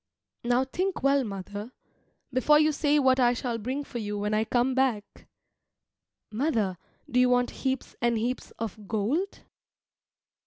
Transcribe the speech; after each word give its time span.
Now 0.43 0.63
think 0.65 1.03
well, 1.03 1.23
mother, 1.23 1.73
before 2.33 2.57
you 2.57 2.71
say 2.71 2.97
what 2.97 3.19
I 3.19 3.33
shall 3.33 3.59
bring 3.59 3.83
for 3.83 3.99
you 3.99 4.17
when 4.17 4.33
I 4.33 4.45
come 4.45 4.73
back. 4.73 5.27
Mother, 6.31 6.79
do 7.07 7.19
you 7.19 7.29
want 7.29 7.51
heaps 7.61 7.95
and 8.01 8.17
heaps 8.17 8.49
of 8.57 8.87
gold? 8.87 9.41